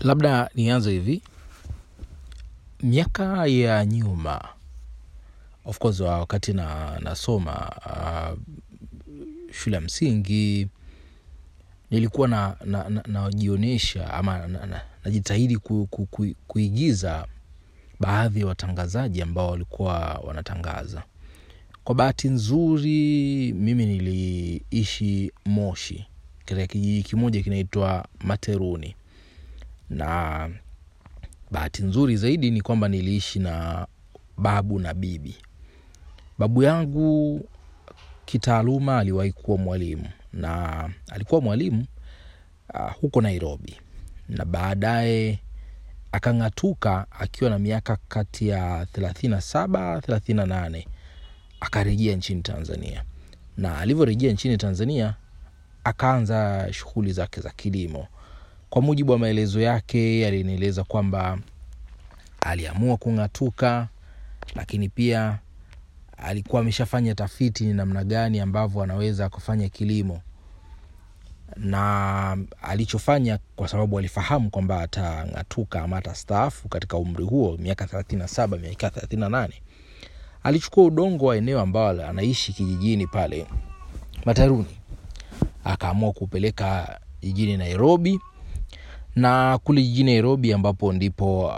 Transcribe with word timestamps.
labda 0.00 0.50
nianze 0.54 0.90
hivi. 0.90 1.22
Miaka 2.82 3.46
ya 3.46 3.86
nyuma 3.86 4.48
of 5.64 5.78
course 5.78 6.00
wa- 6.00 6.18
wakati 6.18 6.52
na 6.52 6.98
nasoma 7.00 7.70
uh, 7.86 8.38
shule 9.54 9.76
ya 9.76 9.80
msingi 9.80 10.68
nilikuwa 11.90 12.28
najionyesha 13.06 13.98
na, 13.98 14.06
na 14.06 14.12
na 14.12 14.18
ama 14.18 14.38
na, 14.48 14.66
na, 14.66 14.80
najitahidi 15.04 15.56
ku, 15.56 15.86
ku, 15.90 16.06
ku, 16.06 16.26
kuigiza 16.46 17.26
baadhi 18.00 18.40
ya 18.40 18.46
watangazaji 18.46 19.22
ambao 19.22 19.50
walikuwa 19.50 20.20
wanatangaza. 20.24 21.02
Kwa 21.84 21.94
bahati 21.94 22.28
nzuri 22.28 23.52
mimi 23.52 23.86
niliishi 23.86 25.32
moshi 25.44 26.06
katika 26.44 26.66
kijiji 26.66 27.02
kimoja 27.02 27.42
kinaitwa 27.42 28.08
materuni 28.20 28.96
na 29.90 30.50
bahati 31.50 31.82
nzuri 31.82 32.16
zaidi 32.16 32.50
ni 32.50 32.60
kwamba 32.60 32.88
niliishi 32.88 33.38
na 33.38 33.86
babu 34.36 34.78
na 34.78 34.94
bibi. 34.94 35.36
Babu 36.38 36.62
yangu 36.62 37.40
kitaaluma 38.24 38.98
aliwahi 38.98 39.32
kuwa 39.32 39.58
mwalimu 39.58 40.08
na 40.32 40.90
alikuwa 41.10 41.40
mwalimu 41.40 41.86
uh, 42.74 42.92
huko 43.00 43.20
nairobi. 43.20 43.76
Na 44.28 44.44
baadaye 44.44 45.38
akang'atuka 46.12 47.06
akiwa 47.10 47.50
na 47.50 47.58
miaka 47.58 47.96
kati 48.08 48.48
ya 48.48 48.84
37 48.84 49.98
38 49.98 50.84
akarejea 51.60 52.16
nchini 52.16 52.42
tanzania. 52.42 53.04
Na 53.56 53.78
alivyorejea 53.78 54.32
nchini 54.32 54.56
tanzania 54.56 55.14
akaanza 55.84 56.68
shughuli 56.72 57.12
zake 57.12 57.40
za 57.40 57.50
kilimo 57.50 58.06
kwa 58.74 58.82
mujibu 58.82 59.12
wa 59.12 59.18
maelezo 59.18 59.60
yake 59.60 60.26
alinieleza 60.26 60.84
kwamba 60.84 61.38
aliamua 62.40 62.96
kung'atuka 62.96 63.88
lakini 64.54 64.88
pia 64.88 65.38
alikuwa 66.16 66.60
ameshafanya 66.62 67.14
tafiti 67.14 67.64
ni 67.64 67.72
namna 67.72 68.04
gani 68.04 68.40
ambavyo 68.40 68.82
anaweza 68.82 69.28
kufanya 69.28 69.68
kilimo. 69.68 70.20
Na 71.56 72.38
alichofanya 72.62 73.38
kwa 73.56 73.68
sababu 73.68 73.98
alifahamu 73.98 74.50
kwamba 74.50 74.82
atang'atuka 74.82 75.82
ama 75.82 75.96
atastaafu 75.96 76.68
katika 76.68 76.96
umri 76.96 77.24
huo 77.24 77.56
miaka 77.60 77.84
37 77.84 78.58
miaka 78.58 78.88
38 78.88 79.48
alichukua 80.42 80.84
udongo 80.84 81.26
wa 81.26 81.36
eneo 81.36 81.60
ambao 81.60 81.88
anaishi 82.08 82.52
kijijini 82.52 83.06
pale 83.06 83.46
mataruni. 84.24 84.76
Akaamua 85.64 86.12
kupeleka 86.12 87.00
jijini 87.22 87.56
nairobi 87.56 88.20
na 89.16 89.58
kule 89.64 89.82
jijini 89.82 90.12
nairobi 90.12 90.52
ambapo 90.52 90.92
ndipo 90.92 91.46
uh, 91.46 91.54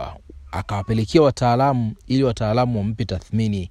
akawapelekea 0.53 1.23
wataalamu 1.23 1.95
ili 2.07 2.23
wataalamu 2.23 2.79
wampe 2.79 3.05
tathmini 3.05 3.71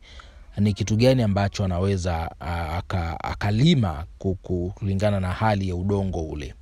ni 0.57 0.73
kitu 0.73 0.95
gani 0.95 1.21
ambacho 1.23 1.63
anaweza 1.65 2.31
uh, 2.41 2.95
akalima 3.29 4.05
ku- 4.17 4.35
ku- 4.41 4.71
kulingana 4.75 5.19
na 5.19 5.31
hali 5.31 5.69
ya 5.69 5.75
udongo 5.75 6.21
ule. 6.21 6.53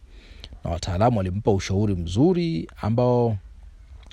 Na 0.63 0.71
wataalamu 0.71 1.17
walimpa 1.17 1.51
ushauri 1.51 1.95
mzuri 1.95 2.67
ambao 2.81 3.37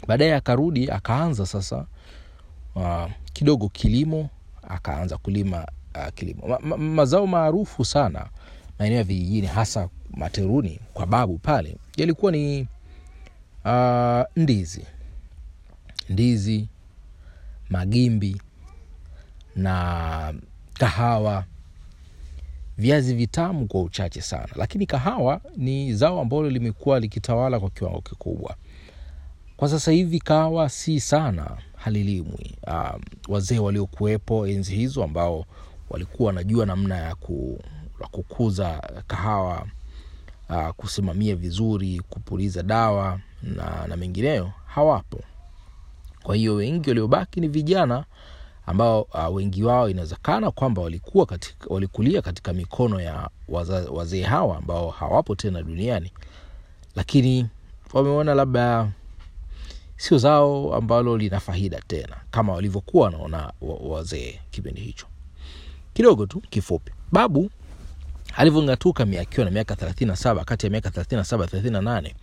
baadaye 0.06 0.34
akarudi 0.34 0.90
akaanza 0.90 1.46
sasa 1.46 1.86
uh, 2.74 3.10
kidogo 3.32 3.68
kilimo 3.68 4.28
akaanza 4.68 5.18
kulima 5.18 5.66
uh, 5.94 6.08
kilimo. 6.14 6.46
Ma, 6.48 6.58
ma, 6.62 6.76
mazao 6.76 7.26
maarufu 7.26 7.84
sana 7.84 8.26
maeneo 8.78 8.98
ya 8.98 9.04
vijijini 9.04 9.46
hasa 9.46 9.88
materuni 10.10 10.80
kwa 10.94 11.06
babu 11.06 11.38
pale 11.38 11.76
yalikuwa 11.96 12.32
ni 12.32 12.66
uh, 13.64 14.22
ndizi. 14.42 14.86
Ndizi 16.08 16.68
magimbi 17.70 18.42
na 19.56 20.34
kahawa. 20.74 21.44
Viazi 22.78 23.14
vitamu 23.14 23.66
kwa 23.66 23.82
uchache 23.82 24.20
sana. 24.22 24.48
Lakini 24.56 24.86
kahawa 24.86 25.40
ni 25.56 25.94
zao 25.94 26.20
ambalo 26.20 26.50
limekuwa 26.50 27.00
likitawala 27.00 27.60
kwa 27.60 27.70
kiwango 27.70 28.00
kikubwa. 28.00 28.56
Kwa 29.56 29.68
sasa 29.68 29.90
hivi 29.92 30.20
kahawa 30.20 30.68
si 30.68 31.00
sana 31.00 31.56
halilimwi. 31.76 32.56
Um, 32.66 33.00
wazee 33.28 33.58
waliokuwepo 33.58 34.46
enzi 34.46 34.74
hizo 34.74 35.04
ambao 35.04 35.44
walikuwa 35.90 36.26
wanajua 36.26 36.66
namna 36.66 36.96
ya 36.96 37.14
ku, 37.14 37.60
kukuza 38.10 38.82
kahawa 39.06 39.66
uh, 40.50 40.68
kusimamia 40.70 41.36
vizuri 41.36 42.00
kupuliza 42.08 42.62
dawa 42.62 43.20
na, 43.42 43.86
na 43.88 43.96
mengineyo 43.96 44.52
hawapo. 44.66 45.20
Kwa 46.22 46.36
hiyo 46.36 46.54
wengi 46.54 46.88
waliobaki 46.90 47.40
ni 47.40 47.48
vijana 47.48 48.04
ambao 48.66 49.02
uh, 49.02 49.34
wengi 49.34 49.62
wao 49.64 49.88
inawezekana 49.90 50.50
kwamba 50.50 50.82
walikuwa 50.82 51.26
katika, 51.26 51.66
walikulia 51.74 52.22
katika 52.22 52.52
mikono 52.52 53.00
ya 53.00 53.30
wazee 53.92 54.22
hawa 54.22 54.56
ambao 54.56 54.90
hawapo 54.90 55.34
tena 55.34 55.62
duniani. 55.62 56.12
Lakini 56.96 57.46
wameona 57.92 58.34
labda 58.34 58.88
sio 59.96 60.18
zao 60.18 60.74
ambalo 60.74 61.16
lina 61.18 61.40
faida 61.40 61.80
tena 61.86 62.16
kama 62.30 62.52
walivyokuwa 62.52 63.04
wanaona 63.04 63.52
wazee 63.60 64.40
kipindi 64.50 64.80
hicho. 64.80 65.06
Kidogo 65.94 66.26
tu 66.26 66.40
kifupi. 66.40 66.92
Babu 67.12 67.50
alivyong'atuka 68.36 69.06
akiwa 69.20 69.44
na 69.44 69.50
miaka 69.50 69.74
37 69.74 70.44
kati 70.44 70.66
ya 70.66 70.70
miaka 70.70 70.88
37 70.88 71.44
38 71.44 72.14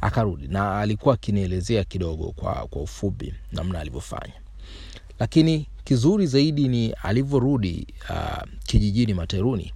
akarudi 0.00 0.48
na 0.48 0.78
alikuwa 0.80 1.14
akinielezea 1.14 1.84
kidogo 1.84 2.32
kwa, 2.32 2.54
kwa 2.54 2.82
ufupi 2.82 3.34
namna 3.52 3.80
alivyofanya. 3.80 4.34
Lakini 5.18 5.66
kizuri 5.84 6.26
zaidi 6.26 6.68
ni 6.68 6.90
alivyorudi 6.92 7.86
uh, 8.10 8.42
kijijini 8.66 9.14
materuni. 9.14 9.72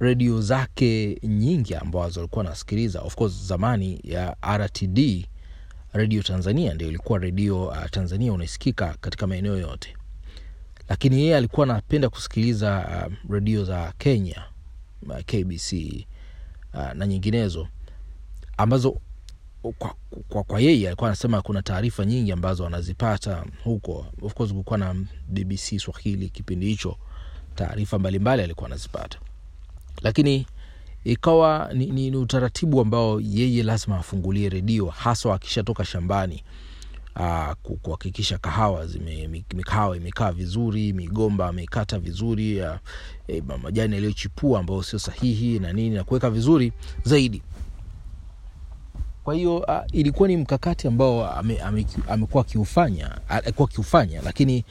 Redio 0.00 0.40
zake 0.40 1.18
nyingi 1.22 1.74
ambazo 1.74 2.20
alikuwa 2.20 2.44
anasikiliza 2.44 3.00
of 3.00 3.14
course 3.14 3.46
zamani 3.46 4.00
ya 4.04 4.36
rtd 4.58 5.26
redio 5.92 6.22
tanzania 6.22 6.74
ndio 6.74 6.88
ilikuwa 6.88 7.18
redio 7.18 7.66
uh, 7.66 7.84
tanzania 7.90 8.32
unaisikika 8.32 8.96
katika 9.00 9.26
maeneo 9.26 9.56
yote. 9.58 9.96
Lakini 10.88 11.20
yeye 11.20 11.36
alikuwa 11.36 11.64
anapenda 11.66 12.08
kusikiliza 12.08 12.86
uh, 13.26 13.32
redio 13.32 13.64
za 13.64 13.92
kenya 13.98 14.42
uh, 15.08 15.16
kbc 15.18 15.72
uh, 16.74 16.92
na 16.94 17.06
nyinginezo 17.06 17.68
ambazo 18.56 19.00
kwa, 19.78 19.94
kwa, 20.28 20.42
kwa 20.44 20.60
yeye 20.60 20.86
alikuwa 20.86 21.08
anasema 21.10 21.42
kuna 21.42 21.62
taarifa 21.62 22.04
nyingi 22.04 22.32
ambazo 22.32 22.66
anazipata 22.66 23.44
huko. 23.64 24.06
Of 24.22 24.34
course 24.34 24.50
kulikuwa 24.52 24.78
na 24.78 24.94
bbc 25.28 25.78
swahili 25.78 26.28
kipindi 26.28 26.66
hicho 26.66 26.96
taarifa 27.54 27.98
mbalimbali 27.98 28.42
alikuwa 28.42 28.66
anazipata. 28.66 29.18
Lakini 30.02 30.46
ikawa 31.04 31.70
ni, 31.74 31.86
ni, 31.86 32.10
ni 32.10 32.16
utaratibu 32.16 32.80
ambao 32.80 33.20
yeye 33.20 33.62
lazima 33.62 33.98
afungulie 33.98 34.48
redio 34.48 34.86
haswa 34.86 35.34
akishatoka 35.34 35.84
shambani 35.84 36.44
ku- 37.62 37.76
kuhakikisha 37.76 38.38
kahawa 38.38 38.86
zime, 38.86 39.28
mi- 39.28 39.44
mikahawa 39.54 39.96
imekaa 39.96 40.32
vizuri 40.32 40.92
migomba 40.92 41.48
amekata 41.48 41.98
vizuri 41.98 42.60
uh, 42.62 42.76
e, 43.28 43.42
majani 43.62 43.94
yaliyochipua 43.94 44.60
ambayo 44.60 44.82
sio 44.82 44.98
sahihi 44.98 45.58
na 45.58 45.72
nini 45.72 45.96
na 45.96 46.04
kuweka 46.04 46.30
vizuri 46.30 46.72
zaidi. 47.04 47.42
Kwa 49.24 49.34
hiyo 49.34 49.56
uh, 49.58 49.80
ilikuwa 49.92 50.28
ni 50.28 50.36
mkakati 50.36 50.88
ambao 50.88 51.30
ame- 51.30 51.60
ame- 51.60 51.86
amekuwa 52.08 52.44
akiufanya 52.44 53.18
akiufanya 53.28 54.22
lakini 54.22 54.64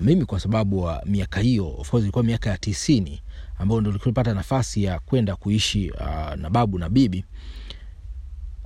mimi 0.00 0.24
kwa 0.24 0.40
sababu 0.40 0.82
wa 0.82 1.02
miaka 1.06 1.40
hiyo 1.40 1.74
of 1.78 1.90
course 1.90 2.02
ilikuwa 2.02 2.24
miaka 2.24 2.50
ya 2.50 2.58
tisini 2.58 3.22
ambayo 3.58 3.80
ndo 3.80 3.92
tulipata 3.92 4.34
nafasi 4.34 4.84
ya 4.84 4.98
kwenda 4.98 5.36
kuishi 5.36 5.90
uh, 5.90 6.34
na 6.36 6.50
babu 6.50 6.78
na 6.78 6.88
bibi. 6.88 7.24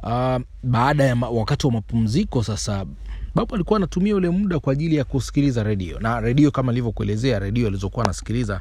Uh, 0.02 0.36
baada 0.62 1.04
ya 1.04 1.16
ma, 1.16 1.28
wakati 1.30 1.66
wa 1.66 1.72
mapumziko 1.72 2.42
sasa 2.44 2.86
babu 3.36 3.54
alikuwa 3.54 3.76
anatumia 3.76 4.16
ule 4.16 4.30
muda 4.30 4.58
kwa 4.60 4.72
ajili 4.72 4.96
ya 4.96 5.04
kusikiliza 5.04 5.62
redio. 5.62 6.00
Na 6.00 6.20
redio 6.20 6.50
kama 6.50 6.72
ilivyokuelezea 6.72 7.38
redio 7.38 7.66
alizokuwa 7.66 8.04
anasikiliza 8.04 8.60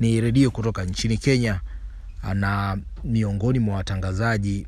ni 0.00 0.20
redio 0.20 0.50
kutoka 0.50 0.84
nchini 0.84 1.16
kenya. 1.18 1.60
Na 2.34 2.78
miongoni 3.04 3.58
mwa 3.58 3.76
watangazaji 3.76 4.66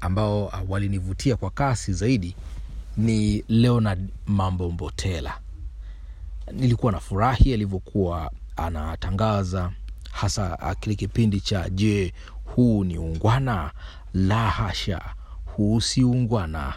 ambao 0.00 0.44
uh, 0.46 0.54
walinivutia 0.70 1.36
kwa 1.36 1.50
kasi 1.50 1.92
zaidi 1.92 2.36
ni 2.96 3.44
leonard 3.48 4.08
mambo 4.26 4.70
mbotela 4.70 5.38
nilikuwa 6.52 6.92
na 6.92 7.00
furahi 7.00 7.54
alivyokuwa 7.54 8.30
anatangaza 8.56 9.70
hasa 10.12 10.58
uh, 10.62 10.72
kile 10.80 10.94
kipindi 10.94 11.40
cha 11.40 11.68
je 11.70 12.12
huu 12.44 12.84
ni 12.84 12.98
ungwana? 12.98 13.70
La 14.14 14.50
hasha 14.50 15.00
huu 15.56 15.80
si 15.80 16.04
ungwana 16.04 16.74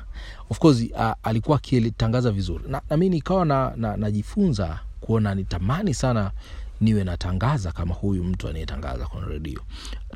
of 0.49 0.59
course 0.59 0.81
uh, 0.95 1.11
alikuwa 1.23 1.57
akitangaza 1.57 2.31
vizuri. 2.31 2.63
Na, 2.67 2.81
na 2.89 2.97
mi 2.97 3.09
nikawa 3.09 3.45
na, 3.45 3.73
na, 3.75 3.97
najifunza 3.97 4.79
kuona 5.01 5.35
nitamani 5.35 5.93
sana 5.93 6.31
niwe 6.81 7.03
natangaza 7.03 7.71
kama 7.71 7.93
huyu 7.93 8.23
mtu 8.23 8.47
anayetangaza 8.47 9.05
kwenye 9.05 9.27
redio 9.27 9.61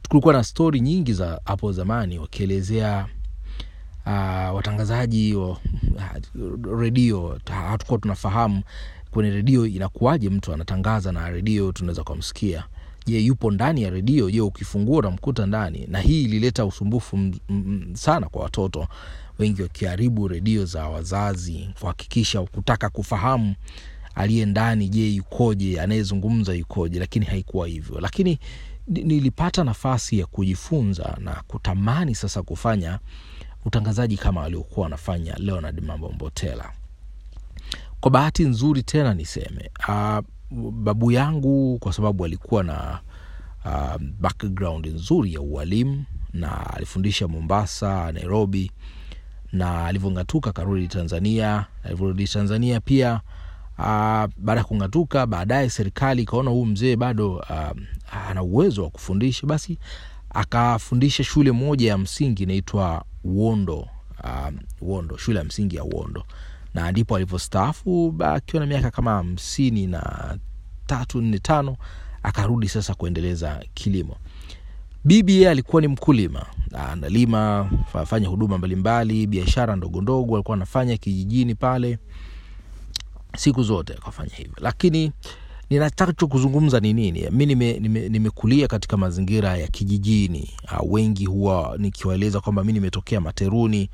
kulikuwa 0.09 0.33
na 0.33 0.43
stori 0.43 0.79
nyingi 0.79 1.13
za 1.13 1.41
hapo 1.45 1.71
zamani 1.71 2.19
wakielezea 2.19 3.07
uh, 4.05 4.55
watangazaji 4.55 5.35
wa 5.35 5.49
uh, 5.49 5.59
redio 6.79 7.39
hatukuwa 7.69 7.99
tunafahamu 7.99 8.61
kwenye 9.11 9.29
redio 9.29 9.65
inakuwaje 9.65 10.29
mtu 10.29 10.53
anatangaza 10.53 11.11
na 11.11 11.29
redio 11.29 11.71
tunaweza 11.71 12.03
kumsikia 12.03 12.63
je 13.07 13.19
yupo 13.19 13.51
ndani 13.51 13.81
ya 13.83 13.89
redio? 13.89 14.31
Je 14.31 14.41
ukifungua 14.41 14.99
utamkuta 14.99 15.45
ndani? 15.45 15.85
Na 15.87 15.99
hii 15.99 16.23
ilileta 16.23 16.65
usumbufu 16.65 17.17
m, 17.17 17.33
m, 17.49 17.95
sana 17.95 18.29
kwa 18.29 18.43
watoto 18.43 18.87
wengi 19.39 19.61
wakiharibu 19.61 20.27
redio 20.27 20.65
za 20.65 20.87
wazazi 20.87 21.69
kuhakikisha 21.79 22.41
kutaka 22.41 22.89
kufahamu 22.89 23.55
aliye 24.15 24.45
ndani 24.45 24.89
je 24.89 25.09
yukoje 25.09 25.81
anayezungumza 25.81 26.53
yukoje 26.53 26.99
lakini 26.99 27.25
haikuwa 27.25 27.67
hivyo. 27.67 27.99
Lakini 27.99 28.39
nilipata 28.87 29.63
nafasi 29.63 30.19
ya 30.19 30.25
kujifunza 30.25 31.17
na 31.21 31.43
kutamani 31.47 32.15
sasa 32.15 32.41
kufanya 32.43 32.99
utangazaji 33.65 34.17
kama 34.17 34.43
aliokuwa 34.43 34.83
wanafanya 34.83 35.35
leonard 35.37 35.83
mambo 35.83 36.09
mbotela. 36.09 36.71
Kwa 37.99 38.11
bahati 38.11 38.43
nzuri 38.43 38.83
tena 38.83 39.13
niseme 39.13 39.69
uh, 39.89 40.19
babu 40.71 41.11
yangu 41.11 41.77
kwa 41.79 41.93
sababu 41.93 42.25
alikuwa 42.25 42.63
na 42.63 42.99
uh, 43.65 44.01
background 44.19 44.85
nzuri 44.87 45.33
ya 45.33 45.41
ualimu 45.41 46.03
na 46.33 46.73
alifundisha 46.73 47.27
mombasa 47.27 48.11
nairobi 48.11 48.71
na 49.51 49.85
alivyong'atuka 49.85 50.49
akarudi 50.49 50.87
tanzania. 50.87 51.65
Alivyorudi 51.83 52.27
tanzania 52.27 52.79
pia 52.79 53.13
uh, 53.77 53.83
baada 54.37 54.55
ya 54.57 54.63
kung'atuka 54.63 55.25
baadaye 55.27 55.69
serikali 55.69 56.21
ikaona 56.21 56.51
huu 56.51 56.65
mzee 56.65 56.95
bado 56.95 57.33
uh, 57.35 57.71
ana 58.29 58.43
uwezo 58.43 58.83
wa 58.83 58.89
kufundisha 58.89 59.47
basi 59.47 59.77
akafundisha 60.29 61.23
shule 61.23 61.51
moja 61.51 61.89
ya 61.89 61.97
msingi 61.97 62.43
inaitwa 62.43 63.05
uondo 63.23 63.77
uh, 64.23 64.49
uondo 64.81 65.17
shule 65.17 65.39
ya 65.39 65.45
msingi 65.45 65.75
ya 65.75 65.83
uondo 65.83 66.23
na 66.77 66.91
ndipo 66.91 67.15
alivyostaafu 67.15 68.15
akiwa 68.19 68.59
na 68.59 68.65
miaka 68.65 68.91
kama 68.91 69.11
hamsini 69.11 69.87
na 69.87 70.37
tatu 70.85 71.21
nne 71.21 71.39
tano 71.39 71.77
akarudi 72.23 72.69
sasa 72.69 72.93
kuendeleza 72.93 73.63
kilimo. 73.73 74.15
Bibi 75.05 75.33
yeye 75.33 75.49
alikuwa 75.49 75.81
ni 75.81 75.87
mkulima 75.87 76.45
analima 76.91 77.69
fanya 78.05 78.27
huduma 78.27 78.57
mbalimbali 78.57 79.27
biashara 79.27 79.75
ndogo 79.75 80.01
ndogo 80.01 80.35
alikuwa 80.35 80.57
anafanya 80.57 80.97
kijijini 80.97 81.55
pale 81.55 81.97
siku 83.37 83.63
zote 83.63 83.93
akafanya 83.93 84.35
hivyo. 84.35 84.55
Lakini 84.61 85.11
ninatacho 85.69 86.27
kuzungumza 86.27 86.79
ni 86.79 86.93
nini? 86.93 87.29
Mi 87.31 87.45
nimekulia 87.45 87.79
nime, 87.79 88.09
nime 88.09 88.67
katika 88.67 88.97
mazingira 88.97 89.57
ya 89.57 89.67
kijijini. 89.67 90.49
Wengi 90.89 91.25
huwa 91.25 91.75
nikiwaeleza 91.77 92.39
kwamba 92.39 92.63
mi 92.63 92.73
nimetokea 92.73 93.21
materuni 93.21 93.89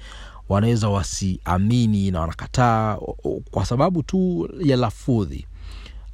wanaweza 0.50 0.90
wasiamini 0.90 2.12
na 2.12 2.19
wanakataa 2.22 2.98
kwa 3.51 3.66
sababu 3.66 4.04
tu 4.04 4.50
ya 4.60 4.78
lafudhi. 4.78 5.48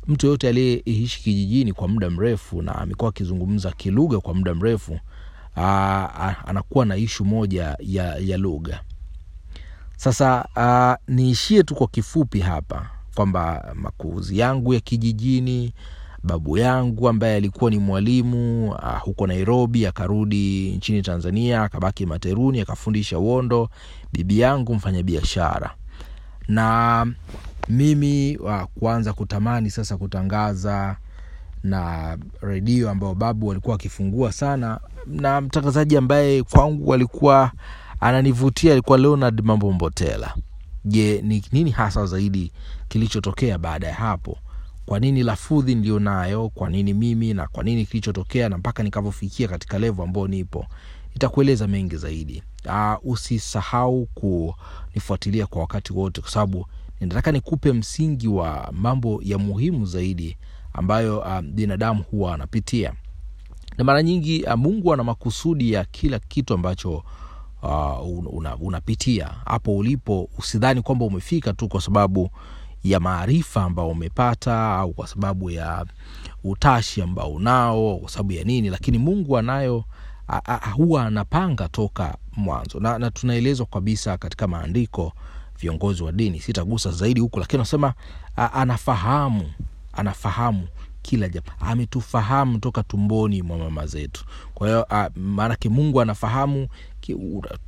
Mtu 0.07 0.25
yoyote 0.25 0.49
aliyeishi 0.49 1.23
kijijini 1.23 1.73
kwa 1.73 1.87
muda 1.87 2.09
mrefu 2.09 2.61
na 2.61 2.75
amekuwa 2.75 3.09
akizungumza 3.09 3.71
kilugha 3.71 4.19
kwa 4.19 4.33
muda 4.33 4.53
mrefu 4.55 4.99
aa, 5.57 6.35
anakuwa 6.45 6.85
na 6.85 6.95
ishu 6.97 7.25
moja 7.25 7.75
ya, 7.79 8.15
ya 8.17 8.37
lugha. 8.37 8.81
Sasa 9.97 10.45
niishie 11.07 11.63
tu 11.63 11.75
kwa 11.75 11.87
kifupi 11.87 12.39
hapa 12.39 12.89
kwamba 13.15 13.71
makuzi 13.75 14.39
yangu 14.39 14.73
ya 14.73 14.79
kijijini 14.79 15.73
babu 16.23 16.57
yangu 16.57 17.09
ambaye 17.09 17.35
alikuwa 17.35 17.71
ni 17.71 17.77
mwalimu 17.77 18.69
uh, 18.71 18.99
huko 19.01 19.27
nairobi 19.27 19.85
akarudi 19.85 20.71
nchini 20.71 21.01
tanzania 21.01 21.63
akabaki 21.63 22.05
materuni 22.05 22.61
akafundisha 22.61 23.19
uondo 23.19 23.69
bibi 24.13 24.39
yangu 24.39 24.75
mfanyabiashara 24.75 25.75
na 26.47 27.07
mimi 27.69 28.37
uh, 28.37 28.61
kuanza 28.79 29.13
kutamani 29.13 29.69
sasa 29.71 29.97
kutangaza 29.97 30.97
na 31.63 32.17
redio 32.41 32.89
ambayo 32.89 33.15
babu 33.15 33.51
alikuwa 33.51 33.75
akifungua 33.75 34.31
sana 34.31 34.79
na 35.07 35.41
mtangazaji 35.41 35.97
ambaye 35.97 36.43
kwangu 36.43 36.93
alikuwa 36.93 37.51
ananivutia 37.99 38.71
alikuwa 38.73 38.97
leonard 38.97 39.41
mambo 39.43 39.71
mbotela 39.71 40.35
je 40.85 41.21
ni 41.21 41.43
nini 41.51 41.71
hasa 41.71 42.05
zaidi 42.05 42.51
kilichotokea 42.87 43.57
baada 43.57 43.87
ya 43.87 43.93
hapo 43.93 44.37
kwa 44.89 44.99
nini 44.99 45.23
lafudhi 45.23 45.75
nilionayo? 45.75 46.49
Kwa 46.49 46.69
nini 46.69 46.93
mimi? 46.93 47.33
Na 47.33 47.47
kwa 47.47 47.63
nini 47.63 47.85
kilichotokea? 47.85 48.49
Na 48.49 48.57
mpaka 48.57 48.83
nikavyofikia 48.83 49.47
katika 49.47 49.79
levo 49.79 50.03
ambayo 50.03 50.27
nipo. 50.27 50.65
Itakueleza 51.15 51.67
mengi 51.67 51.95
zaidi. 51.97 52.43
Uh, 52.65 53.11
usisahau 53.11 54.05
kunifuatilia 54.05 55.47
kwa 55.47 55.61
wakati 55.61 55.93
wote 55.93 56.21
kwa 56.21 56.29
sababu 56.29 56.65
ninataka 56.99 57.31
nikupe 57.31 57.73
msingi 57.73 58.27
wa 58.27 58.69
mambo 58.71 59.19
ya 59.23 59.37
muhimu 59.37 59.85
zaidi 59.85 60.37
ambayo 60.73 61.19
uh, 61.19 61.39
binadamu 61.41 62.03
huwa 62.11 62.33
anapitia. 62.33 62.93
Na 63.77 63.83
mara 63.83 64.03
nyingi 64.03 64.43
uh, 64.43 64.53
mungu 64.53 64.93
ana 64.93 65.03
makusudi 65.03 65.71
ya 65.73 65.85
kila 65.85 66.19
kitu 66.19 66.53
ambacho 66.53 67.03
uh, 67.63 68.33
una, 68.37 68.55
unapitia. 68.57 69.27
Hapo 69.45 69.77
ulipo 69.77 70.29
usidhani 70.37 70.81
kwamba 70.81 71.05
umefika 71.05 71.53
tu 71.53 71.67
kwa 71.67 71.81
sababu 71.81 72.29
ya 72.83 72.99
maarifa 72.99 73.63
ambao 73.63 73.89
umepata 73.89 74.75
au 74.75 74.93
kwa 74.93 75.07
sababu 75.07 75.51
ya 75.51 75.85
utashi 76.43 77.01
ambao 77.01 77.31
unao 77.33 77.97
kwa 77.97 78.09
sababu 78.09 78.31
ya 78.31 78.43
nini 78.43 78.69
lakini 78.69 78.97
mungu 78.97 79.37
anayo 79.37 79.83
huwa 80.75 81.05
anapanga 81.05 81.67
toka 81.69 82.17
mwanzo. 82.35 82.79
Na, 82.79 82.99
na 82.99 83.11
tunaelezwa 83.11 83.65
kabisa 83.65 84.17
katika 84.17 84.47
maandiko 84.47 85.13
viongozi 85.59 86.03
wa 86.03 86.11
dini 86.11 86.39
sitagusa 86.39 86.91
zaidi 86.91 87.19
huku 87.21 87.39
lakini 87.39 87.59
anasema 87.59 87.93
anafahamu 88.53 89.51
anafahamu 89.93 90.67
kila 91.01 91.29
jambo 91.29 91.51
ametufahamu 91.59 92.59
toka 92.59 92.83
tumboni 92.83 93.41
mwa 93.41 93.57
mama 93.57 93.87
zetu. 93.87 94.25
Kwa 94.53 94.67
hiyo 94.67 94.87
maanake 95.15 95.69
mungu 95.69 96.01
anafahamu 96.01 96.67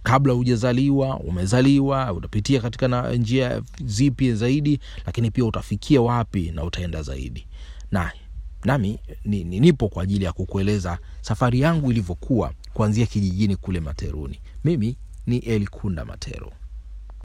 kabla 0.04 0.34
hujazaliwa 0.34 1.20
umezaliwa 1.20 2.14
utapitia 2.14 2.62
katika 2.62 2.88
na 2.88 3.14
njia 3.14 3.62
zipi 3.86 4.34
zaidi 4.34 4.80
lakini 5.06 5.32
pia 5.32 5.46
utafikia 5.46 6.02
wapi 6.02 6.52
na 6.52 6.64
utaenda 6.64 7.02
zaidi. 7.04 7.48
Na 7.92 8.12
nami 8.66 9.00
ni, 9.26 9.44
ni, 9.44 9.60
nipo 9.60 9.88
kwa 9.90 10.04
ajili 10.04 10.26
ya 10.26 10.32
kukueleza 10.32 10.98
safari 11.22 11.60
yangu 11.60 11.92
ilivyokuwa 11.92 12.54
kuanzia 12.74 13.06
kijijini 13.06 13.56
kule 13.56 13.80
materuni. 13.80 14.40
Mimi 14.64 14.98
ni 15.28 15.38
elkunda 15.38 16.06
matero 16.06 16.52